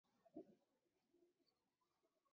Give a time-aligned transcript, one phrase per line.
[0.03, 0.57] 在哺乳室内